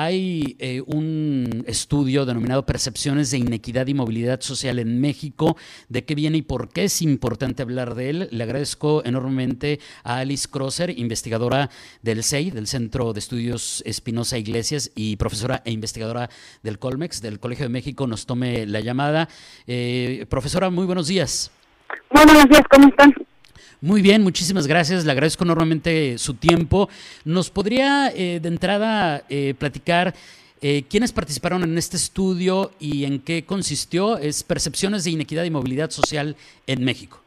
Hay 0.00 0.54
eh, 0.60 0.80
un 0.86 1.64
estudio 1.66 2.24
denominado 2.24 2.64
Percepciones 2.64 3.32
de 3.32 3.38
Inequidad 3.38 3.88
y 3.88 3.94
Movilidad 3.94 4.40
Social 4.40 4.78
en 4.78 5.00
México. 5.00 5.56
¿De 5.88 6.04
qué 6.04 6.14
viene 6.14 6.38
y 6.38 6.42
por 6.42 6.68
qué 6.68 6.84
es 6.84 7.02
importante 7.02 7.62
hablar 7.62 7.96
de 7.96 8.10
él? 8.10 8.28
Le 8.30 8.44
agradezco 8.44 9.04
enormemente 9.04 9.80
a 10.04 10.18
Alice 10.18 10.46
Crosser, 10.48 10.96
investigadora 10.96 11.68
del 12.00 12.22
CEI, 12.22 12.52
del 12.52 12.68
Centro 12.68 13.12
de 13.12 13.18
Estudios 13.18 13.82
Espinosa 13.84 14.38
Iglesias, 14.38 14.92
y 14.94 15.16
profesora 15.16 15.62
e 15.64 15.72
investigadora 15.72 16.30
del 16.62 16.78
Colmex, 16.78 17.20
del 17.20 17.40
Colegio 17.40 17.64
de 17.64 17.70
México, 17.70 18.06
nos 18.06 18.24
tome 18.24 18.66
la 18.66 18.78
llamada. 18.78 19.28
Eh, 19.66 20.26
profesora, 20.28 20.70
muy 20.70 20.86
buenos 20.86 21.08
días. 21.08 21.50
Muy 22.12 22.24
buenos 22.24 22.48
días, 22.48 22.62
¿cómo 22.70 22.86
están? 22.86 23.12
Muy 23.80 24.02
bien, 24.02 24.22
muchísimas 24.24 24.66
gracias. 24.66 25.04
Le 25.04 25.12
agradezco 25.12 25.44
enormemente 25.44 26.18
su 26.18 26.34
tiempo. 26.34 26.88
¿Nos 27.24 27.48
podría 27.48 28.08
eh, 28.08 28.40
de 28.40 28.48
entrada 28.48 29.22
eh, 29.28 29.54
platicar 29.56 30.14
eh, 30.60 30.82
quiénes 30.90 31.12
participaron 31.12 31.62
en 31.62 31.78
este 31.78 31.96
estudio 31.96 32.72
y 32.80 33.04
en 33.04 33.20
qué 33.20 33.44
consistió? 33.44 34.18
Es 34.18 34.42
Percepciones 34.42 35.04
de 35.04 35.12
Inequidad 35.12 35.44
y 35.44 35.50
Movilidad 35.50 35.90
Social 35.90 36.34
en 36.66 36.84
México. 36.84 37.20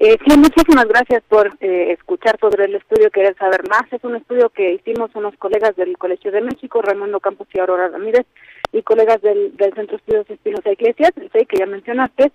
sí, 0.00 0.36
muchísimas 0.36 0.86
gracias 0.86 1.22
por 1.28 1.56
escuchar 1.60 2.36
sobre 2.40 2.64
el 2.64 2.74
estudio, 2.74 3.08
querer 3.12 3.36
saber 3.36 3.62
más. 3.68 3.84
Es 3.92 4.02
un 4.02 4.16
estudio 4.16 4.48
que 4.50 4.74
hicimos 4.74 5.14
unos 5.14 5.36
colegas 5.36 5.76
del 5.76 5.96
Colegio 5.96 6.32
de 6.32 6.40
México, 6.40 6.82
Raimundo 6.82 7.20
Campos 7.20 7.46
y 7.54 7.60
Aurora 7.60 7.86
Ramírez, 7.86 8.26
y 8.72 8.82
colegas 8.82 9.22
del, 9.22 9.52
Centro 9.56 9.86
de 9.86 9.96
Estudios 9.96 10.28
Espinosa 10.28 10.72
Iglesias, 10.72 11.12
el 11.16 11.46
que 11.46 11.56
ya 11.56 11.66
mencionaste, 11.66 12.32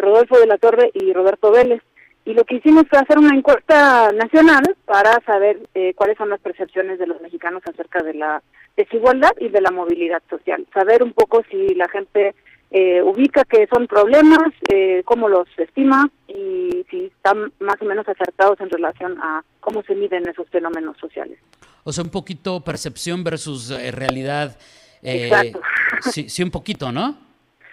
Rodolfo 0.00 0.36
de 0.40 0.48
la 0.48 0.58
Torre 0.58 0.90
y 0.94 1.12
Roberto 1.12 1.52
Vélez 1.52 1.80
y 2.26 2.34
lo 2.34 2.44
que 2.44 2.56
hicimos 2.56 2.84
fue 2.90 2.98
hacer 2.98 3.18
una 3.18 3.34
encuesta 3.34 4.10
nacional 4.10 4.64
para 4.84 5.12
saber 5.24 5.60
eh, 5.74 5.94
cuáles 5.94 6.18
son 6.18 6.28
las 6.28 6.40
percepciones 6.40 6.98
de 6.98 7.06
los 7.06 7.20
mexicanos 7.20 7.62
acerca 7.64 8.02
de 8.02 8.14
la 8.14 8.42
desigualdad 8.76 9.30
y 9.38 9.48
de 9.48 9.60
la 9.60 9.70
movilidad 9.70 10.20
social. 10.28 10.66
Saber 10.74 11.04
un 11.04 11.12
poco 11.12 11.44
si 11.48 11.72
la 11.76 11.88
gente 11.88 12.34
eh, 12.72 13.00
ubica 13.00 13.44
que 13.44 13.68
son 13.72 13.86
problemas, 13.86 14.48
eh, 14.68 15.02
cómo 15.04 15.28
los 15.28 15.46
estima 15.56 16.10
y 16.26 16.84
si 16.90 17.04
están 17.04 17.52
más 17.60 17.80
o 17.80 17.84
menos 17.84 18.08
acertados 18.08 18.60
en 18.60 18.70
relación 18.70 19.16
a 19.22 19.44
cómo 19.60 19.84
se 19.84 19.94
miden 19.94 20.28
esos 20.28 20.50
fenómenos 20.50 20.98
sociales. 20.98 21.38
O 21.84 21.92
sea, 21.92 22.02
un 22.02 22.10
poquito 22.10 22.60
percepción 22.60 23.22
versus 23.22 23.70
realidad. 23.94 24.58
Exacto. 25.00 25.60
Sí, 26.00 26.28
sí, 26.28 26.42
un 26.42 26.50
poquito, 26.50 26.92
¿no? 26.92 27.16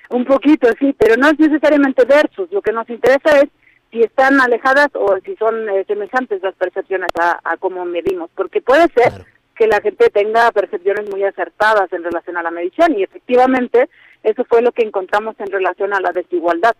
Un 0.09 0.23
poquito, 0.23 0.69
sí, 0.79 0.95
pero 0.97 1.17
no 1.17 1.27
es 1.27 1.37
necesariamente 1.39 2.05
versus. 2.05 2.49
Lo 2.51 2.61
que 2.61 2.71
nos 2.71 2.89
interesa 2.89 3.41
es 3.41 3.49
si 3.93 4.01
están 4.01 4.41
alejadas 4.41 4.89
o 4.95 5.15
si 5.23 5.35
son 5.35 5.69
eh, 5.69 5.85
semejantes 5.87 6.41
las 6.41 6.55
percepciones 6.55 7.11
a, 7.19 7.55
cómo 7.57 7.85
medimos, 7.85 8.31
porque 8.35 8.59
puede 8.59 8.87
ser 8.95 9.13
que 9.55 9.67
la 9.67 9.79
gente 9.81 10.09
tenga 10.09 10.51
percepciones 10.51 11.07
muy 11.11 11.23
acertadas 11.23 11.93
en 11.93 12.03
relación 12.03 12.35
a 12.35 12.41
la 12.41 12.49
medición 12.49 12.97
y 12.97 13.03
efectivamente 13.03 13.87
eso 14.23 14.43
fue 14.45 14.63
lo 14.63 14.71
que 14.71 14.81
encontramos 14.81 15.35
en 15.39 15.51
relación 15.51 15.93
a 15.93 16.01
la 16.01 16.11
desigualdad. 16.11 16.75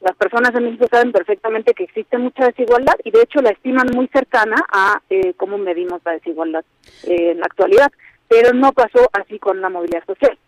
Las 0.00 0.16
personas 0.16 0.54
en 0.54 0.64
México 0.64 0.86
saben 0.90 1.12
perfectamente 1.12 1.74
que 1.74 1.84
existe 1.84 2.16
mucha 2.16 2.46
desigualdad 2.46 2.94
y 3.04 3.10
de 3.10 3.22
hecho 3.22 3.42
la 3.42 3.50
estiman 3.50 3.88
muy 3.94 4.08
cercana 4.08 4.56
a 4.72 5.02
eh, 5.10 5.34
cómo 5.36 5.58
medimos 5.58 6.00
la 6.02 6.12
desigualdad 6.12 6.64
eh, 7.06 7.32
en 7.32 7.40
la 7.40 7.46
actualidad, 7.46 7.92
pero 8.26 8.54
no 8.54 8.72
pasó 8.72 9.10
así 9.12 9.38
con 9.38 9.60
la 9.60 9.68
movilidad 9.68 10.04
social. 10.06 10.38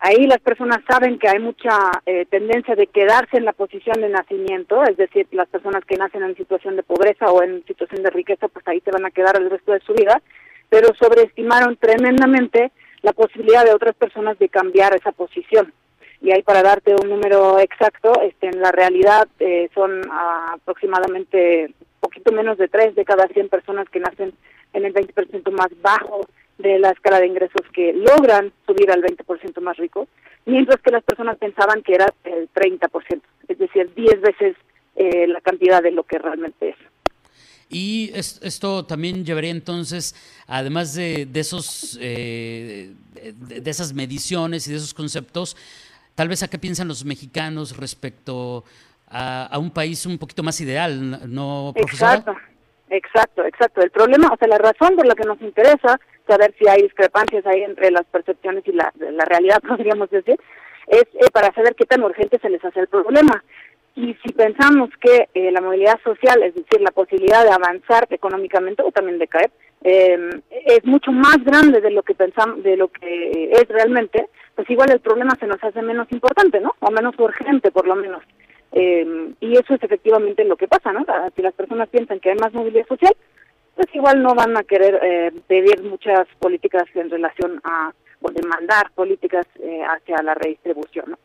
Ahí 0.00 0.26
las 0.26 0.40
personas 0.40 0.80
saben 0.88 1.18
que 1.18 1.28
hay 1.28 1.38
mucha 1.38 1.78
eh, 2.04 2.26
tendencia 2.26 2.74
de 2.74 2.86
quedarse 2.88 3.38
en 3.38 3.44
la 3.44 3.52
posición 3.52 4.00
de 4.00 4.10
nacimiento, 4.10 4.82
es 4.84 4.96
decir, 4.96 5.26
las 5.32 5.48
personas 5.48 5.84
que 5.84 5.96
nacen 5.96 6.22
en 6.22 6.36
situación 6.36 6.76
de 6.76 6.82
pobreza 6.82 7.26
o 7.26 7.42
en 7.42 7.64
situación 7.66 8.02
de 8.02 8.10
riqueza, 8.10 8.48
pues 8.48 8.66
ahí 8.68 8.80
se 8.80 8.90
van 8.90 9.06
a 9.06 9.10
quedar 9.10 9.36
el 9.36 9.48
resto 9.48 9.72
de 9.72 9.80
su 9.80 9.94
vida, 9.94 10.20
pero 10.68 10.88
sobreestimaron 10.94 11.76
tremendamente 11.76 12.70
la 13.02 13.12
posibilidad 13.12 13.64
de 13.64 13.72
otras 13.72 13.94
personas 13.94 14.38
de 14.38 14.48
cambiar 14.48 14.94
esa 14.94 15.12
posición. 15.12 15.72
Y 16.20 16.32
ahí 16.32 16.42
para 16.42 16.62
darte 16.62 16.94
un 16.94 17.08
número 17.08 17.58
exacto, 17.58 18.12
este, 18.22 18.48
en 18.48 18.60
la 18.60 18.72
realidad 18.72 19.28
eh, 19.38 19.68
son 19.74 20.02
aproximadamente 20.52 21.72
poquito 22.00 22.32
menos 22.32 22.58
de 22.58 22.68
3 22.68 22.94
de 22.94 23.04
cada 23.04 23.26
100 23.28 23.48
personas 23.48 23.88
que 23.88 24.00
nacen 24.00 24.34
en 24.74 24.84
el 24.84 24.92
20% 24.92 25.50
más 25.52 25.68
bajo 25.80 26.26
de 26.58 26.78
la 26.78 26.90
escala 26.90 27.20
de 27.20 27.26
ingresos 27.26 27.62
que 27.72 27.92
logran 27.92 28.52
subir 28.66 28.90
al 28.90 29.02
20% 29.02 29.60
más 29.60 29.76
rico, 29.76 30.08
mientras 30.46 30.80
que 30.80 30.90
las 30.90 31.02
personas 31.02 31.36
pensaban 31.38 31.82
que 31.82 31.94
era 31.94 32.12
el 32.24 32.48
30%, 32.52 33.20
es 33.48 33.58
decir, 33.58 33.92
10 33.94 34.20
veces 34.20 34.56
eh, 34.96 35.26
la 35.26 35.40
cantidad 35.40 35.82
de 35.82 35.90
lo 35.90 36.04
que 36.04 36.18
realmente 36.18 36.70
es. 36.70 36.76
Y 37.68 38.12
esto 38.14 38.84
también 38.84 39.24
llevaría 39.24 39.50
entonces, 39.50 40.14
además 40.46 40.94
de, 40.94 41.28
esos, 41.34 41.98
eh, 42.00 42.92
de, 43.14 43.70
esas 43.70 43.94
mediciones 43.94 44.68
y 44.68 44.70
de 44.70 44.76
esos 44.76 44.94
conceptos, 44.94 45.56
tal 46.14 46.28
vez 46.28 46.42
a 46.42 46.48
qué 46.48 46.58
piensan 46.58 46.86
los 46.86 47.04
mexicanos 47.04 47.76
respecto 47.76 48.64
a, 49.08 49.46
a 49.46 49.58
un 49.58 49.72
país 49.72 50.06
un 50.06 50.18
poquito 50.18 50.44
más 50.44 50.60
ideal, 50.60 51.20
¿no, 51.34 51.72
profesora? 51.74 52.14
Exacto, 52.14 52.36
exacto, 52.90 53.44
exacto. 53.44 53.80
El 53.82 53.90
problema, 53.90 54.30
o 54.32 54.36
sea, 54.36 54.46
la 54.46 54.58
razón 54.58 54.94
por 54.94 55.06
la 55.06 55.14
que 55.16 55.24
nos 55.24 55.40
interesa 55.40 55.98
saber 56.26 56.54
si 56.58 56.68
hay 56.68 56.82
discrepancias 56.82 57.46
ahí 57.46 57.62
entre 57.62 57.90
las 57.90 58.04
percepciones 58.06 58.66
y 58.66 58.72
la, 58.72 58.92
la 58.98 59.24
realidad, 59.24 59.60
podríamos 59.68 60.10
decir, 60.10 60.36
es 60.86 61.04
eh, 61.14 61.30
para 61.32 61.52
saber 61.52 61.74
qué 61.74 61.84
tan 61.86 62.02
urgente 62.02 62.38
se 62.38 62.50
les 62.50 62.64
hace 62.64 62.80
el 62.80 62.88
problema. 62.88 63.42
Y 63.96 64.14
si 64.24 64.32
pensamos 64.32 64.90
que 65.00 65.28
eh, 65.34 65.52
la 65.52 65.60
movilidad 65.60 66.00
social, 66.02 66.42
es 66.42 66.54
decir, 66.54 66.80
la 66.80 66.90
posibilidad 66.90 67.44
de 67.44 67.52
avanzar 67.52 68.06
económicamente 68.10 68.82
o 68.82 68.90
también 68.90 69.18
de 69.18 69.28
caer, 69.28 69.50
eh, 69.84 70.30
es 70.50 70.84
mucho 70.84 71.12
más 71.12 71.36
grande 71.44 71.80
de 71.80 71.90
lo 71.90 72.02
que 72.02 72.14
pensamos, 72.14 72.62
de 72.64 72.76
lo 72.76 72.88
que 72.88 73.50
es 73.52 73.68
realmente, 73.68 74.28
pues 74.56 74.68
igual 74.68 74.90
el 74.90 75.00
problema 75.00 75.36
se 75.38 75.46
nos 75.46 75.62
hace 75.62 75.80
menos 75.82 76.10
importante, 76.10 76.58
¿no? 76.60 76.74
O 76.80 76.90
menos 76.90 77.14
urgente, 77.18 77.70
por 77.70 77.86
lo 77.86 77.94
menos. 77.94 78.22
y 78.72 79.52
eso 79.52 79.74
es 79.74 79.82
efectivamente 79.82 80.42
lo 80.44 80.56
que 80.56 80.66
pasa, 80.66 80.92
¿no? 80.92 81.06
Si 81.36 81.42
las 81.42 81.54
personas 81.54 81.88
piensan 81.88 82.18
que 82.18 82.30
hay 82.30 82.36
más 82.36 82.52
movilidad 82.52 82.86
social, 82.88 83.14
pues 83.74 83.88
igual 83.94 84.22
no 84.22 84.34
van 84.34 84.56
a 84.56 84.62
querer 84.62 85.00
eh, 85.02 85.32
pedir 85.46 85.82
muchas 85.82 86.26
políticas 86.38 86.84
en 86.94 87.10
relación 87.10 87.60
a, 87.64 87.92
o 88.20 88.30
demandar 88.30 88.90
políticas 88.94 89.46
eh, 89.60 89.82
hacia 89.82 90.22
la 90.22 90.34
redistribución. 90.34 91.12
¿no? 91.12 91.18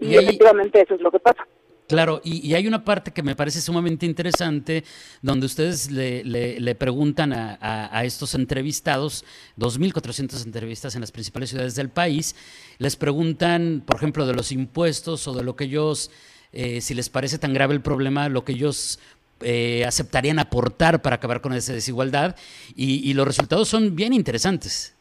y, 0.00 0.16
efectivamente 0.16 0.80
eso 0.80 0.94
es 0.94 1.00
lo 1.00 1.10
que 1.10 1.18
pasa. 1.18 1.46
Claro, 1.90 2.20
y, 2.22 2.54
hay 2.54 2.68
una 2.68 2.84
parte 2.84 3.10
que 3.10 3.24
me 3.24 3.34
parece 3.34 3.60
sumamente 3.60 4.06
interesante, 4.06 4.84
donde 5.22 5.46
ustedes 5.46 5.90
le, 5.90 6.22
le, 6.22 6.74
preguntan 6.76 7.32
a, 7.32 7.58
a, 7.60 8.04
estos 8.04 8.36
entrevistados, 8.36 9.24
2.400 9.58 10.46
entrevistas 10.46 10.94
en 10.94 11.00
las 11.00 11.10
principales 11.10 11.50
ciudades 11.50 11.74
del 11.74 11.88
país, 11.88 12.36
les 12.78 12.94
preguntan, 12.94 13.82
por 13.84 13.96
ejemplo, 13.96 14.24
de 14.24 14.34
los 14.34 14.52
impuestos 14.52 15.26
o 15.26 15.34
de 15.34 15.42
lo 15.42 15.56
que 15.56 15.64
ellos, 15.64 16.12
eh, 16.52 16.80
si 16.80 16.94
les 16.94 17.08
parece 17.08 17.38
tan 17.38 17.52
grave 17.52 17.74
el 17.74 17.82
problema, 17.82 18.28
lo 18.28 18.44
que 18.44 18.52
ellos 18.52 19.00
eh, 19.42 19.84
aceptarían 19.86 20.38
aportar 20.38 21.02
para 21.02 21.16
acabar 21.16 21.40
con 21.40 21.52
esa 21.52 21.72
desigualdad 21.72 22.36
y, 22.74 23.12
los 23.14 23.26
resultados 23.26 23.68
son 23.68 23.96
bien 23.96 24.12
interesantes. 24.12 24.96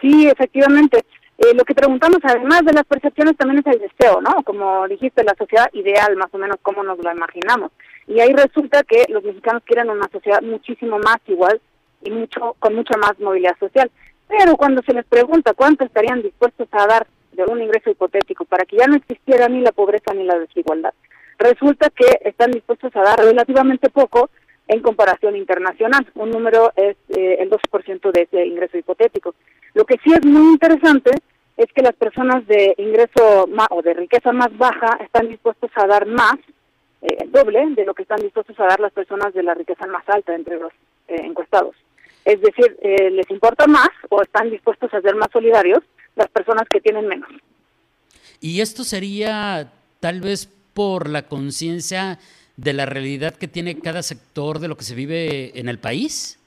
Sí, 0.00 0.26
efectivamente. 0.26 1.04
Eh, 1.38 1.54
lo 1.54 1.64
que 1.64 1.74
preguntamos, 1.74 2.18
además 2.22 2.62
de 2.64 2.72
las 2.72 2.84
percepciones, 2.84 3.36
también 3.36 3.62
es 3.64 3.74
el 3.74 3.80
deseo, 3.80 4.20
¿no? 4.20 4.42
Como 4.44 4.86
dijiste, 4.86 5.24
la 5.24 5.34
sociedad 5.36 5.68
ideal, 5.72 6.16
más 6.16 6.28
o 6.32 6.38
menos 6.38 6.58
como 6.62 6.82
nos 6.82 6.98
lo 6.98 7.12
imaginamos. 7.12 7.72
Y 8.06 8.20
ahí 8.20 8.32
resulta 8.32 8.82
que 8.84 9.06
los 9.08 9.24
mexicanos 9.24 9.62
quieren 9.64 9.90
una 9.90 10.08
sociedad 10.12 10.42
muchísimo 10.42 10.98
más 10.98 11.18
igual 11.26 11.60
y 12.02 12.10
mucho 12.10 12.54
con 12.58 12.74
mucha 12.74 12.96
más 12.98 13.18
movilidad 13.18 13.58
social. 13.58 13.90
Pero 14.28 14.56
cuando 14.56 14.82
se 14.82 14.92
les 14.92 15.06
pregunta 15.06 15.54
cuánto 15.54 15.84
estarían 15.84 16.22
dispuestos 16.22 16.68
a 16.72 16.86
dar 16.86 17.06
de 17.32 17.44
un 17.44 17.60
ingreso 17.62 17.90
hipotético 17.90 18.44
para 18.44 18.64
que 18.64 18.76
ya 18.76 18.86
no 18.86 18.96
existiera 18.96 19.48
ni 19.48 19.60
la 19.60 19.72
pobreza 19.72 20.14
ni 20.14 20.24
la 20.24 20.38
desigualdad, 20.38 20.94
resulta 21.38 21.90
que 21.90 22.06
están 22.22 22.50
dispuestos 22.50 22.94
a 22.96 23.02
dar 23.02 23.18
relativamente 23.18 23.90
poco 23.90 24.30
en 24.68 24.80
comparación 24.80 25.36
internacional. 25.36 26.06
Un 26.14 26.30
número 26.30 26.72
es 26.76 26.96
eh, 27.10 27.36
el 27.40 27.50
12% 27.50 28.12
de 28.12 28.22
ese 28.22 28.46
ingreso 28.46 28.78
hipotético. 28.78 29.34
Lo 29.74 29.84
que 29.84 29.98
sí 30.04 30.12
es 30.12 30.24
muy 30.24 30.52
interesante 30.52 31.10
es 31.56 31.66
que 31.72 31.82
las 31.82 31.94
personas 31.94 32.46
de 32.46 32.74
ingreso 32.78 33.46
o 33.70 33.82
de 33.82 33.94
riqueza 33.94 34.32
más 34.32 34.56
baja 34.56 34.98
están 35.00 35.28
dispuestos 35.28 35.70
a 35.76 35.86
dar 35.86 36.06
más, 36.06 36.36
eh, 37.02 37.16
el 37.20 37.30
doble 37.30 37.64
de 37.70 37.84
lo 37.84 37.94
que 37.94 38.02
están 38.02 38.20
dispuestos 38.20 38.58
a 38.58 38.64
dar 38.64 38.80
las 38.80 38.92
personas 38.92 39.32
de 39.34 39.42
la 39.42 39.54
riqueza 39.54 39.86
más 39.86 40.08
alta 40.08 40.34
entre 40.34 40.58
los 40.58 40.72
eh, 41.08 41.16
encuestados. 41.22 41.76
Es 42.24 42.40
decir, 42.40 42.78
les 42.80 43.30
importa 43.30 43.66
más 43.66 43.90
o 44.08 44.22
están 44.22 44.48
dispuestos 44.48 44.92
a 44.94 45.02
ser 45.02 45.14
más 45.14 45.28
solidarios 45.30 45.80
las 46.16 46.30
personas 46.30 46.66
que 46.70 46.80
tienen 46.80 47.06
menos. 47.06 47.28
Y 48.40 48.62
esto 48.62 48.82
sería 48.82 49.70
tal 50.00 50.22
vez 50.22 50.50
por 50.74 51.08
la 51.08 51.22
conciencia 51.22 52.18
de 52.56 52.72
la 52.72 52.86
realidad 52.86 53.34
que 53.34 53.48
tiene 53.48 53.78
cada 53.80 54.02
sector 54.02 54.58
de 54.58 54.68
lo 54.68 54.76
que 54.76 54.84
se 54.84 54.94
vive 54.94 55.58
en 55.58 55.68
el 55.68 55.78
país? 55.78 56.38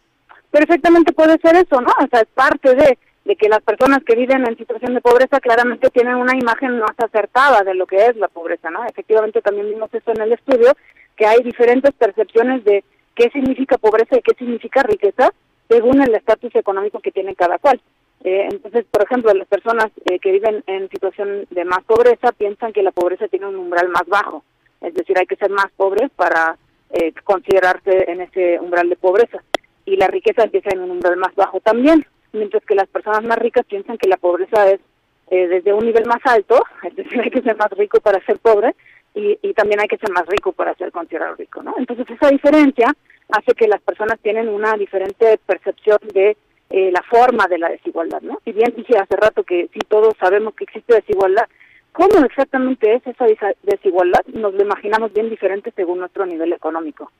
Perfectamente 0.52 1.14
puede 1.14 1.38
ser 1.40 1.56
eso, 1.56 1.82
¿no? 1.82 1.92
O 2.00 2.08
sea, 2.10 2.22
es 2.22 2.28
parte 2.34 2.76
de, 2.76 2.98
que 3.36 3.50
las 3.50 3.62
personas 3.62 4.00
que 4.06 4.16
viven 4.16 4.48
en 4.48 4.58
situación 4.58 4.94
de 4.94 5.02
pobreza 5.02 5.40
claramente 5.42 5.90
tienen 5.90 6.16
una 6.16 6.34
imagen 6.34 6.80
más 6.80 6.96
acertada 6.98 7.64
de 7.64 7.74
lo 7.74 7.86
que 7.86 8.06
es 8.06 8.16
la 8.16 8.30
pobreza, 8.30 8.70
¿no? 8.70 8.86
Efectivamente 8.86 9.42
también 9.42 9.70
vimos 9.70 9.94
eso 9.94 10.12
en 10.12 10.22
el 10.22 10.32
estudio, 10.32 10.74
que 11.18 11.26
hay 11.26 11.44
diferentes 11.44 11.94
percepciones 11.94 12.64
de 12.64 12.86
qué 13.16 13.30
significa 13.32 13.78
pobreza 13.78 14.18
y 14.18 14.22
qué 14.22 14.34
significa 14.38 14.84
riqueza 14.84 15.32
según 15.68 16.02
el 16.02 16.16
estatus 16.16 16.56
económico 16.56 17.02
que 17.02 17.12
tiene 17.12 17.36
cada 17.36 17.58
cual. 17.58 17.82
Eh, 18.24 18.48
entonces, 18.52 18.86
por 18.90 19.04
ejemplo, 19.04 19.34
las 19.34 19.48
personas 19.48 19.88
eh, 20.06 20.20
que 20.20 20.32
viven 20.32 20.64
en 20.68 20.90
situación 20.90 21.46
de 21.50 21.66
más 21.66 21.84
pobreza 21.84 22.32
piensan 22.32 22.74
que 22.74 22.84
la 22.84 22.92
pobreza 22.92 23.28
tiene 23.28 23.48
un 23.48 23.56
umbral 23.56 23.90
más 23.90 24.06
bajo, 24.08 24.44
es 24.82 24.94
decir, 24.94 25.18
hay 25.18 25.26
que 25.26 25.36
ser 25.36 25.52
más 25.52 25.68
pobre 25.78 26.10
para 26.10 26.58
eh, 26.92 27.14
considerarse 27.24 28.12
en 28.12 28.22
ese 28.22 28.60
umbral 28.60 28.90
de 28.90 28.96
pobreza 28.96 29.44
y 29.86 29.96
la 29.98 30.08
riqueza 30.08 30.44
empieza 30.44 30.70
en 30.72 30.82
un 30.82 30.92
umbral 30.92 31.18
más 31.18 31.34
bajo 31.36 31.60
también 31.60 32.06
mientras 32.34 32.64
que 32.66 32.76
las 32.76 32.88
personas 32.88 33.24
más 33.24 33.38
ricas 33.38 33.66
piensan 33.66 33.98
que 33.98 34.08
la 34.08 34.18
pobreza 34.18 34.70
es 34.72 34.80
eh, 35.30 35.48
desde 35.48 35.74
un 35.74 35.86
nivel 35.86 36.06
más 36.06 36.22
alto, 36.26 36.64
es 36.84 36.96
decir, 36.96 37.20
hay 37.20 37.30
que 37.30 37.42
ser 37.42 37.58
más 37.58 37.70
rico 37.72 38.00
para 38.00 38.24
ser 38.26 38.40
pobre 38.40 38.76
y, 39.14 39.38
y 39.42 39.54
también 39.54 39.82
hay 39.82 39.88
que 39.88 39.98
ser 39.98 40.12
más 40.12 40.26
rico 40.28 40.52
para 40.52 40.74
ser 40.76 40.92
considerado 40.92 41.36
rico, 41.36 41.62
¿no? 41.64 41.74
Entonces 41.78 42.10
esa 42.10 42.30
diferencia 42.30 42.96
hace 43.30 43.54
que 43.54 43.68
las 43.68 43.82
personas 43.82 44.20
tienen 44.22 44.48
una 44.48 44.74
diferente 44.76 45.38
percepción 45.46 45.98
de 46.14 46.38
eh, 46.78 46.92
la 46.92 47.02
forma 47.02 47.48
de 47.48 47.58
la 47.58 47.70
desigualdad, 47.70 48.22
¿no? 48.22 48.40
Si 48.46 48.52
bien 48.52 48.72
dije 48.78 49.00
hace 49.00 49.16
rato 49.16 49.44
que 49.44 49.68
sí 49.74 49.80
todos 49.88 50.14
sabemos 50.20 50.54
que 50.54 50.66
existe 50.66 50.94
desigualdad, 50.94 51.46
¿cómo 51.92 52.24
exactamente 52.24 52.94
es 52.94 53.02
esa 53.08 53.26
desigualdad? 53.64 54.22
Nos 54.28 54.54
lo 54.54 54.62
imaginamos 54.62 55.12
bien 55.12 55.28
diferente 55.28 55.74
según 55.76 55.98
nuestro 56.00 56.28
nivel 56.28 56.54
económico. 56.54 57.12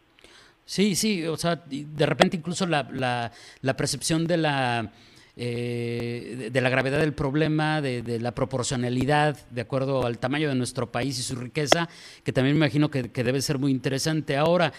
Sí, 0.64 0.96
sí, 0.96 1.26
o 1.26 1.38
sea, 1.38 1.56
de 1.66 2.06
repente 2.06 2.38
incluso 2.38 2.68
la, 2.68 3.32
percepción 3.76 4.28
de 4.28 4.38
la, 4.38 4.92
eh, 5.36 6.50
de 6.52 6.62
la 6.62 6.70
gravedad 6.70 7.00
del 7.00 7.14
problema, 7.14 7.82
de, 7.82 8.20
la 8.20 8.36
proporcionalidad, 8.36 9.38
de 9.50 9.62
acuerdo 9.62 10.06
al 10.06 10.20
tamaño 10.20 10.50
de 10.50 10.56
nuestro 10.56 10.92
país 10.92 11.18
y 11.18 11.24
su 11.24 11.36
riqueza, 11.36 11.90
que 12.24 12.32
también 12.32 12.56
me 12.56 12.66
imagino 12.66 12.92
que, 12.92 13.04
debe 13.04 13.42
ser 13.42 13.58
muy 13.58 13.72
interesante. 13.72 14.38
Ahora, 14.38 14.72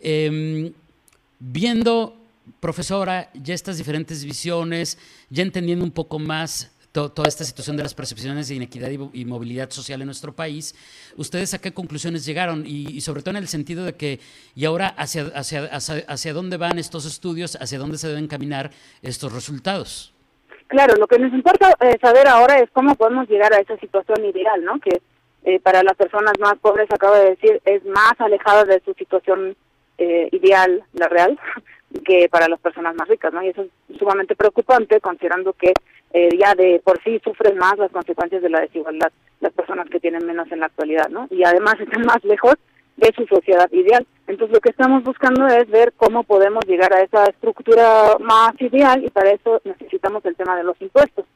em, 0.00 0.72
viendo, 1.38 2.21
profesora, 2.60 3.30
ya 3.34 3.54
estas 3.54 3.78
diferentes 3.78 4.24
visiones, 4.24 4.98
ya 5.30 5.42
entendiendo 5.42 5.84
un 5.84 5.92
poco 5.92 6.18
más 6.18 6.72
toda 6.92 7.26
esta 7.26 7.44
situación 7.44 7.76
de 7.76 7.82
las 7.82 7.94
percepciones 7.94 8.48
de 8.48 8.56
inequidad 8.56 8.90
y, 8.90 9.24
movilidad 9.24 9.70
social 9.70 10.02
en 10.02 10.06
nuestro 10.06 10.34
país, 10.34 10.74
¿ustedes 11.16 11.54
a 11.54 11.58
qué 11.58 11.72
conclusiones 11.72 12.26
llegaron? 12.26 12.64
Y, 12.66 13.00
sobre 13.00 13.22
todo 13.22 13.30
en 13.30 13.38
el 13.38 13.48
sentido 13.48 13.84
de 13.84 13.94
que, 13.94 14.20
¿y 14.54 14.66
ahora 14.66 14.88
hacia, 14.88 15.24
hacia, 15.34 15.64
hacia, 15.64 16.32
dónde 16.34 16.58
van 16.58 16.78
estos 16.78 17.06
estudios, 17.06 17.56
hacia 17.60 17.78
dónde 17.78 17.96
se 17.96 18.08
deben 18.08 18.28
caminar 18.28 18.70
estos 19.00 19.32
resultados? 19.32 20.14
Claro, 20.66 20.96
lo 20.96 21.06
que 21.06 21.18
nos 21.18 21.32
importa 21.32 21.74
eh, 21.80 21.98
saber 22.00 22.28
ahora 22.28 22.58
es 22.58 22.70
cómo 22.70 22.94
podemos 22.94 23.28
llegar 23.28 23.52
a 23.54 23.58
esa 23.58 23.76
situación 23.78 24.24
ideal, 24.24 24.62
¿no? 24.64 24.78
Que 24.80 25.00
eh, 25.44 25.60
para 25.60 25.82
las 25.82 25.96
personas 25.96 26.34
más 26.40 26.54
pobres, 26.58 26.88
acabo 26.90 27.14
de 27.14 27.30
decir, 27.30 27.60
es 27.64 27.84
más 27.86 28.14
alejada 28.18 28.64
de 28.64 28.80
su 28.84 28.94
situación 28.94 29.56
eh, 29.98 30.28
ideal, 30.32 30.84
la 30.92 31.08
real, 31.08 31.38
que 32.04 32.28
para 32.28 32.48
las 32.48 32.60
personas 32.60 32.94
más 32.94 33.08
ricas, 33.08 33.32
¿no? 33.32 33.42
Y 33.42 33.48
eso 33.48 33.62
es 33.62 33.98
sumamente 33.98 34.34
preocupante 34.34 35.00
considerando 35.00 35.52
que 35.52 35.72
eh, 36.12 36.28
ya 36.38 36.54
de 36.54 36.80
por 36.84 37.02
sí 37.02 37.20
sufren 37.24 37.56
más 37.56 37.78
las 37.78 37.90
consecuencias 37.90 38.42
de 38.42 38.50
la 38.50 38.60
desigualdad 38.60 39.10
las 39.40 39.52
personas 39.52 39.88
que 39.90 40.00
tienen 40.00 40.24
menos 40.24 40.50
en 40.52 40.60
la 40.60 40.66
actualidad, 40.66 41.08
¿no? 41.08 41.26
Y 41.30 41.42
además 41.44 41.74
están 41.80 42.02
más 42.02 42.22
lejos 42.24 42.54
de 42.96 43.12
su 43.16 43.26
sociedad 43.26 43.68
ideal. 43.72 44.06
Entonces 44.28 44.54
lo 44.54 44.60
que 44.60 44.70
estamos 44.70 45.02
buscando 45.02 45.46
es 45.48 45.68
ver 45.68 45.92
cómo 45.96 46.22
podemos 46.22 46.64
llegar 46.66 46.92
a 46.94 47.02
esa 47.02 47.24
estructura 47.24 48.16
más 48.20 48.52
ideal 48.60 49.04
y 49.04 49.10
para 49.10 49.32
eso 49.32 49.60
necesitamos 49.64 50.24
el 50.24 50.36
tema 50.36 50.56
de 50.56 50.62
los 50.62 50.80
impuestos, 50.80 51.26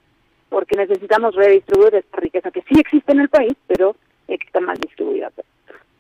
porque 0.48 0.76
necesitamos 0.76 1.34
redistribuir 1.34 1.96
esta 1.96 2.18
riqueza 2.18 2.50
que 2.50 2.62
sí 2.62 2.78
existe 2.78 3.12
en 3.12 3.20
el 3.20 3.28
país, 3.28 3.54
pero 3.66 3.96
que 4.26 4.34
está 4.34 4.60
mal 4.60 4.76
distribuida. 4.78 5.30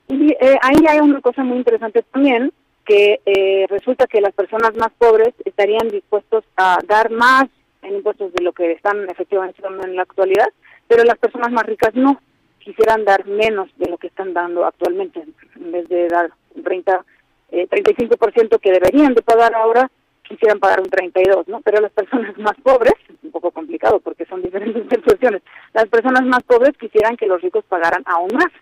Y 0.08 0.32
eh, 0.32 0.58
ahí 0.62 0.84
hay 0.88 1.00
una 1.00 1.20
cosa 1.20 1.42
muy 1.42 1.58
interesante 1.58 2.02
también, 2.12 2.52
que 2.86 3.20
eh, 3.26 3.66
resulta 3.68 4.06
que 4.06 4.20
las 4.20 4.32
personas 4.32 4.74
más 4.76 4.92
pobres 4.96 5.34
estarían 5.44 5.88
dispuestos 5.88 6.44
a 6.56 6.78
dar 6.86 7.10
más 7.10 7.46
en 7.82 7.96
impuestos 7.96 8.32
de 8.32 8.42
lo 8.42 8.52
que 8.52 8.72
están 8.72 9.08
efectivamente 9.10 9.60
dando 9.60 9.84
en 9.84 9.96
la 9.96 10.02
actualidad, 10.02 10.46
pero 10.86 11.04
las 11.04 11.18
personas 11.18 11.50
más 11.52 11.66
ricas 11.66 11.94
no 11.94 12.20
quisieran 12.60 13.04
dar 13.04 13.26
menos 13.26 13.68
de 13.76 13.90
lo 13.90 13.98
que 13.98 14.06
están 14.06 14.32
dando 14.32 14.64
actualmente, 14.64 15.24
en 15.56 15.72
vez 15.72 15.88
de 15.88 16.08
dar 16.08 16.30
un 16.54 16.62
30, 16.62 17.04
eh, 17.50 17.68
35% 17.68 18.58
que 18.60 18.72
deberían 18.72 19.14
de 19.14 19.22
pagar 19.22 19.54
ahora, 19.54 19.90
quisieran 20.22 20.58
pagar 20.58 20.80
un 20.80 20.90
32, 20.90 21.48
¿no? 21.48 21.60
Pero 21.62 21.80
las 21.80 21.92
personas 21.92 22.36
más 22.38 22.54
pobres, 22.62 22.94
es 23.08 23.16
un 23.22 23.30
poco 23.30 23.50
complicado 23.50 24.00
porque 24.00 24.26
son 24.26 24.42
diferentes 24.42 24.84
percepciones, 24.88 25.42
las 25.74 25.86
personas 25.86 26.24
más 26.24 26.42
pobres 26.44 26.76
quisieran 26.78 27.16
que 27.16 27.26
los 27.26 27.40
ricos 27.42 27.64
pagaran 27.68 28.02
aún 28.06 28.30
más, 28.34 28.52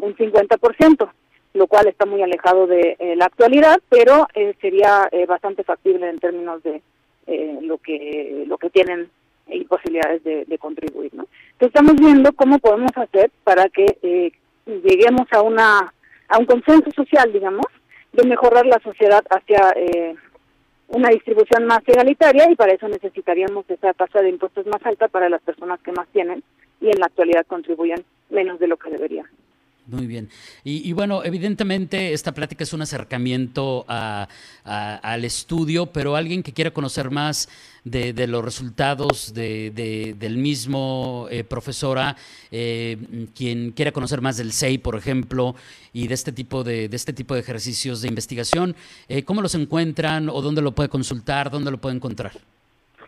un 0.00 0.16
50%, 0.16 1.10
lo 1.54 1.68
cual 1.68 1.86
está 1.86 2.04
muy 2.04 2.20
alejado 2.20 2.66
de 2.66 2.96
eh, 2.98 3.16
la 3.16 3.26
actualidad, 3.26 3.80
pero 3.88 4.26
eh, 4.34 4.54
sería 4.60 5.08
eh, 5.12 5.24
bastante 5.24 5.62
factible 5.62 6.08
en 6.10 6.18
términos 6.18 6.62
de 6.64 6.82
eh, 7.28 7.58
lo 7.62 7.78
que 7.78 8.44
lo 8.46 8.58
que 8.58 8.70
tienen 8.70 9.08
y 9.46 9.64
posibilidades 9.64 10.24
de, 10.24 10.58
contribuir. 10.58 11.14
¿no? 11.14 11.26
Entonces 11.52 11.68
estamos 11.68 11.94
viendo 11.96 12.32
cómo 12.32 12.58
podemos 12.58 12.90
hacer 12.96 13.30
para 13.44 13.68
que 13.68 13.98
eh, 14.02 14.32
lleguemos 14.66 15.26
a 15.32 15.42
una 15.42 15.92
a 16.28 16.38
un 16.38 16.46
consenso 16.46 16.90
social, 16.90 17.32
digamos, 17.32 17.66
de 18.12 18.26
mejorar 18.26 18.66
la 18.66 18.80
sociedad 18.80 19.22
hacia 19.30 19.74
una 20.88 21.10
distribución 21.10 21.66
más 21.66 21.80
egalitaria 21.86 22.50
y 22.50 22.56
para 22.56 22.72
eso 22.72 22.88
necesitaríamos 22.88 23.68
esa 23.68 23.92
tasa 23.92 24.22
de 24.22 24.30
impuestos 24.30 24.66
más 24.66 24.84
alta 24.86 25.08
para 25.08 25.28
las 25.28 25.42
personas 25.42 25.80
que 25.80 25.92
más 25.92 26.08
tienen 26.08 26.42
y 26.80 26.86
en 26.86 26.98
la 26.98 27.06
actualidad 27.06 27.46
contribuyen 27.46 28.02
menos 28.30 28.58
de 28.58 28.68
lo 28.68 28.78
que 28.78 28.90
deberían. 28.90 29.26
Muy 29.86 30.06
bien. 30.06 30.30
Y, 30.64 30.92
bueno, 30.94 31.22
evidentemente 31.24 32.14
esta 32.14 32.32
plática 32.32 32.64
es 32.64 32.72
un 32.72 32.80
acercamiento 32.80 33.84
al 33.86 35.24
estudio, 35.24 35.86
pero 35.92 36.16
alguien 36.16 36.42
que 36.42 36.54
quiera 36.54 36.70
conocer 36.70 37.10
más 37.10 37.50
de, 37.84 38.26
los 38.26 38.42
resultados 38.42 39.34
de, 39.34 40.14
del 40.18 40.38
mismo 40.38 41.26
eh, 41.30 41.44
profesora, 41.44 42.16
eh, 42.50 43.28
quien 43.34 43.72
quiera 43.72 43.92
conocer 43.92 44.22
más 44.22 44.38
del 44.38 44.52
SEI, 44.52 44.78
por 44.78 44.96
ejemplo, 44.96 45.54
y 45.92 46.06
de 46.08 46.14
este 46.14 46.32
tipo 46.32 46.64
de, 46.64 46.88
este 46.90 47.12
tipo 47.12 47.34
de 47.34 47.40
ejercicios 47.40 48.00
de 48.00 48.08
investigación, 48.08 48.74
eh, 49.08 49.22
¿cómo 49.22 49.42
los 49.42 49.54
encuentran 49.54 50.30
o 50.30 50.40
dónde 50.40 50.62
lo 50.62 50.74
puede 50.74 50.88
consultar, 50.88 51.50
dónde 51.50 51.70
lo 51.70 51.78
puede 51.78 51.96
encontrar? 51.96 52.32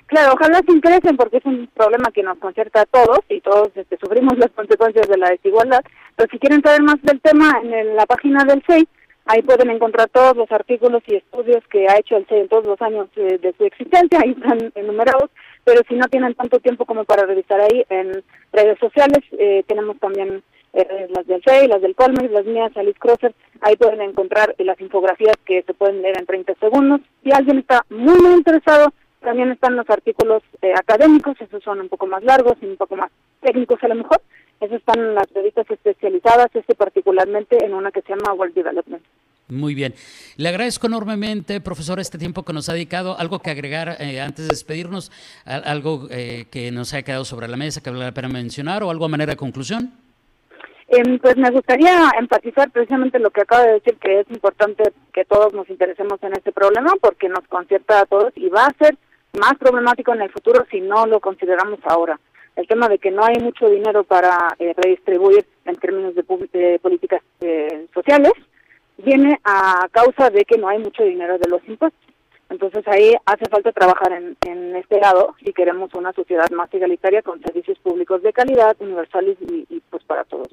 Claro, 0.06 0.34
ojalá 0.34 0.60
se 0.64 0.72
interesen 0.72 1.16
porque 1.16 1.38
es 1.38 1.44
un 1.44 1.66
problema 1.74 2.12
que 2.12 2.22
nos 2.22 2.38
concierta 2.38 2.82
a 2.82 2.86
todos 2.86 3.20
y 3.28 3.40
todos 3.40 3.70
este, 3.74 3.96
sufrimos 3.98 4.38
las 4.38 4.50
consecuencias 4.52 5.08
de 5.08 5.18
la 5.18 5.30
desigualdad. 5.30 5.82
Pero 6.14 6.30
si 6.30 6.38
quieren 6.38 6.62
saber 6.62 6.82
más 6.82 7.02
del 7.02 7.20
tema, 7.20 7.60
en 7.62 7.96
la 7.96 8.06
página 8.06 8.44
del 8.44 8.62
SEI, 8.66 8.86
ahí 9.26 9.42
pueden 9.42 9.70
encontrar 9.70 10.08
todos 10.10 10.36
los 10.36 10.50
artículos 10.52 11.02
y 11.06 11.16
estudios 11.16 11.64
que 11.68 11.88
ha 11.88 11.98
hecho 11.98 12.16
el 12.16 12.26
SEI 12.28 12.42
en 12.42 12.48
todos 12.48 12.66
los 12.66 12.80
años 12.80 13.08
de, 13.16 13.54
su 13.58 13.64
existencia, 13.64 14.20
ahí 14.24 14.30
están 14.30 14.72
enumerados. 14.76 15.30
Pero 15.64 15.80
si 15.88 15.96
no 15.96 16.06
tienen 16.06 16.34
tanto 16.34 16.60
tiempo 16.60 16.84
como 16.84 17.04
para 17.04 17.26
revisar 17.26 17.60
ahí 17.60 17.84
en 17.88 18.22
redes 18.52 18.78
sociales, 18.78 19.18
eh, 19.32 19.64
tenemos 19.66 19.98
también 19.98 20.44
eh, 20.72 21.08
las 21.08 21.26
del 21.26 21.42
SEI, 21.42 21.66
las 21.66 21.82
del 21.82 21.96
Colmex, 21.96 22.30
las 22.30 22.44
mías, 22.44 22.70
Alice 22.76 22.98
Crosser, 23.00 23.34
ahí 23.60 23.76
pueden 23.76 24.00
encontrar 24.02 24.54
las 24.58 24.80
infografías 24.80 25.34
que 25.44 25.62
se 25.62 25.74
pueden 25.74 26.02
leer 26.02 26.16
en 26.20 26.26
30 26.26 26.54
segundos. 26.60 27.00
Si 27.24 27.32
alguien 27.32 27.58
está 27.58 27.84
muy, 27.88 28.20
muy 28.20 28.34
interesado, 28.34 28.92
también 29.20 29.50
están 29.50 29.76
los 29.76 29.88
artículos 29.88 30.42
eh, 30.62 30.72
académicos, 30.74 31.40
esos 31.40 31.62
son 31.62 31.80
un 31.80 31.88
poco 31.88 32.06
más 32.06 32.22
largos 32.22 32.54
y 32.60 32.66
un 32.66 32.76
poco 32.76 32.96
más 32.96 33.10
técnicos 33.40 33.82
a 33.82 33.88
lo 33.88 33.96
mejor. 33.96 34.20
Esos 34.60 34.78
están 34.78 34.98
en 34.98 35.14
las 35.14 35.30
revistas 35.34 35.70
especializadas, 35.70 36.48
este 36.54 36.74
particularmente 36.74 37.64
en 37.64 37.74
una 37.74 37.90
que 37.90 38.02
se 38.02 38.10
llama 38.10 38.32
World 38.32 38.54
Development. 38.54 39.02
Muy 39.48 39.74
bien. 39.74 39.94
Le 40.36 40.48
agradezco 40.48 40.88
enormemente, 40.88 41.60
profesor, 41.60 42.00
este 42.00 42.18
tiempo 42.18 42.44
que 42.44 42.52
nos 42.52 42.68
ha 42.68 42.72
dedicado. 42.72 43.16
¿Algo 43.18 43.38
que 43.38 43.50
agregar 43.50 43.96
eh, 44.00 44.20
antes 44.20 44.46
de 44.46 44.54
despedirnos? 44.54 45.12
¿Algo 45.44 46.08
eh, 46.10 46.46
que 46.50 46.72
nos 46.72 46.92
haya 46.94 47.04
quedado 47.04 47.24
sobre 47.24 47.46
la 47.46 47.56
mesa 47.56 47.80
que 47.80 47.90
vale 47.90 48.04
la 48.04 48.12
pena 48.12 48.28
mencionar 48.28 48.82
o 48.82 48.90
algo 48.90 49.04
a 49.04 49.08
manera 49.08 49.32
de 49.32 49.36
conclusión? 49.36 49.92
Em, 50.88 51.18
pues 51.18 51.36
me 51.36 51.50
gustaría 51.50 52.10
enfatizar 52.18 52.70
precisamente 52.70 53.18
lo 53.18 53.30
que 53.30 53.40
acaba 53.40 53.64
de 53.66 53.74
decir, 53.74 53.96
que 53.98 54.20
es 54.20 54.30
importante 54.30 54.84
que 55.12 55.24
todos 55.24 55.52
nos 55.52 55.68
interesemos 55.68 56.22
en 56.22 56.32
este 56.32 56.52
problema 56.52 56.92
porque 57.00 57.28
nos 57.28 57.46
concierta 57.48 58.00
a 58.00 58.06
todos 58.06 58.32
y 58.36 58.48
va 58.48 58.66
a 58.66 58.74
ser 58.78 58.96
más 59.36 59.54
problemático 59.58 60.12
en 60.12 60.22
el 60.22 60.30
futuro 60.30 60.66
si 60.70 60.80
no 60.80 61.06
lo 61.06 61.20
consideramos 61.20 61.80
ahora. 61.84 62.18
El 62.54 62.66
tema 62.66 62.88
de 62.88 62.98
que 62.98 63.10
no 63.10 63.24
hay 63.24 63.36
mucho 63.40 63.68
dinero 63.68 64.04
para 64.04 64.56
eh, 64.58 64.72
redistribuir 64.76 65.46
en 65.64 65.76
términos 65.76 66.14
de, 66.14 66.78
políticas 66.80 67.22
eh, 67.40 67.86
sociales 67.92 68.32
viene 68.98 69.38
a 69.44 69.86
causa 69.90 70.30
de 70.30 70.44
que 70.44 70.56
no 70.56 70.68
hay 70.68 70.78
mucho 70.78 71.02
dinero 71.02 71.38
de 71.38 71.48
los 71.48 71.60
impuestos. 71.68 72.00
Entonces 72.48 72.86
ahí 72.88 73.12
hace 73.26 73.44
falta 73.50 73.72
trabajar 73.72 74.12
en, 74.12 74.36
en 74.46 74.76
este 74.76 75.00
lado 75.00 75.34
si 75.44 75.52
queremos 75.52 75.90
una 75.94 76.12
sociedad 76.12 76.48
más 76.50 76.72
igualitaria 76.72 77.20
con 77.22 77.42
servicios 77.42 77.78
públicos 77.80 78.22
de 78.22 78.32
calidad, 78.32 78.76
universales 78.78 79.36
y, 79.40 79.66
y 79.68 79.82
pues 79.90 80.02
para 80.04 80.24
todos. 80.24 80.48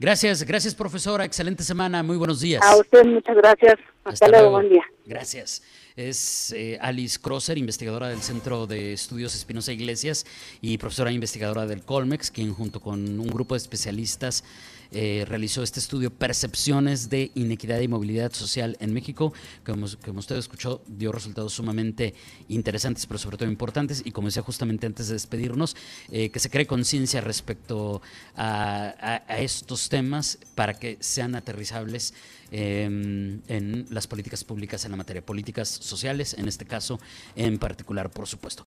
Gracias, 0.00 0.44
gracias 0.44 0.74
profesora, 0.74 1.26
excelente 1.26 1.62
semana, 1.62 2.02
muy 2.02 2.16
buenos 2.16 2.40
días. 2.40 2.62
A 2.64 2.78
usted 2.78 3.04
muchas 3.04 3.36
gracias, 3.36 3.74
hasta, 4.02 4.28
luego, 4.28 4.52
buen 4.52 4.70
día. 4.70 4.82
Gracias. 5.04 5.62
Es 6.08 6.52
eh, 6.52 6.78
Alice 6.80 7.18
Crosser, 7.20 7.58
investigadora 7.58 8.08
del 8.08 8.22
Centro 8.22 8.66
de 8.66 8.92
Estudios 8.92 9.34
Espinosa 9.34 9.72
Iglesias 9.72 10.24
y 10.60 10.78
profesora 10.78 11.12
investigadora 11.12 11.66
del 11.66 11.82
Colmex, 11.82 12.30
quien 12.30 12.54
junto 12.54 12.80
con 12.80 13.20
un 13.20 13.28
grupo 13.28 13.54
de 13.54 13.58
especialistas 13.58 14.44
eh, 14.92 15.24
realizó 15.28 15.62
este 15.62 15.78
estudio 15.78 16.10
Percepciones 16.10 17.08
de 17.08 17.30
Inequidad 17.36 17.78
y 17.78 17.86
Movilidad 17.86 18.32
Social 18.32 18.76
en 18.80 18.92
México, 18.92 19.32
que 19.64 19.72
como, 19.72 20.18
usted 20.18 20.36
escuchó, 20.36 20.82
dio 20.88 21.12
resultados 21.12 21.52
sumamente 21.52 22.14
interesantes, 22.48 23.06
pero 23.06 23.18
sobre 23.18 23.36
todo 23.36 23.48
importantes, 23.48 24.02
y 24.04 24.10
como 24.10 24.26
decía 24.26 24.42
justamente 24.42 24.86
antes 24.86 25.06
de 25.06 25.12
despedirnos, 25.14 25.76
eh, 26.10 26.30
que 26.30 26.40
se 26.40 26.50
cree 26.50 26.66
conciencia 26.66 27.20
respecto 27.20 28.02
a, 28.36 29.22
estos 29.38 29.88
temas 29.88 30.38
para 30.56 30.74
que 30.74 30.96
sean 31.00 31.34
aterrizables 31.36 32.12
em, 32.50 33.40
en 33.46 33.86
las 33.90 34.08
políticas 34.08 34.42
públicas 34.42 34.84
en 34.84 34.90
la 34.90 34.96
materia, 34.96 35.24
políticas 35.24 35.68
sociales, 35.90 36.34
en 36.38 36.48
este 36.48 36.64
caso 36.64 36.98
en 37.36 37.58
particular, 37.58 38.10
por 38.10 38.26
supuesto. 38.26 38.64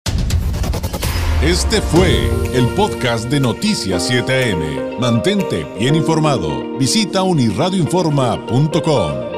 Este 1.43 1.81
fue 1.81 2.31
el 2.53 2.67
podcast 2.69 3.29
de 3.29 3.39
Noticias 3.39 4.09
7am. 4.09 4.97
Mantente 4.99 5.67
bien 5.77 5.93
informado. 5.95 6.75
Visita 6.79 7.21
unirradioinforma.com. 7.21 9.36